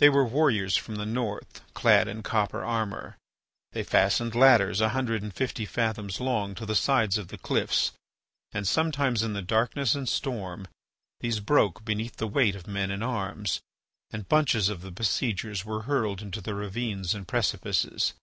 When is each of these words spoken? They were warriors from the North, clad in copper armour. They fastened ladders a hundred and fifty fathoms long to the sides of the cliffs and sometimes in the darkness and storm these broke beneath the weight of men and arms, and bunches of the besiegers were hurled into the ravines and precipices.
They 0.00 0.08
were 0.08 0.26
warriors 0.26 0.76
from 0.76 0.96
the 0.96 1.06
North, 1.06 1.62
clad 1.74 2.08
in 2.08 2.24
copper 2.24 2.64
armour. 2.64 3.16
They 3.70 3.84
fastened 3.84 4.34
ladders 4.34 4.80
a 4.80 4.88
hundred 4.88 5.22
and 5.22 5.32
fifty 5.32 5.64
fathoms 5.64 6.18
long 6.18 6.56
to 6.56 6.66
the 6.66 6.74
sides 6.74 7.16
of 7.18 7.28
the 7.28 7.38
cliffs 7.38 7.92
and 8.50 8.66
sometimes 8.66 9.22
in 9.22 9.32
the 9.32 9.42
darkness 9.42 9.94
and 9.94 10.08
storm 10.08 10.66
these 11.20 11.38
broke 11.38 11.84
beneath 11.84 12.16
the 12.16 12.26
weight 12.26 12.56
of 12.56 12.66
men 12.66 12.90
and 12.90 13.04
arms, 13.04 13.60
and 14.10 14.28
bunches 14.28 14.68
of 14.68 14.82
the 14.82 14.90
besiegers 14.90 15.64
were 15.64 15.82
hurled 15.82 16.20
into 16.20 16.40
the 16.40 16.56
ravines 16.56 17.14
and 17.14 17.28
precipices. 17.28 18.14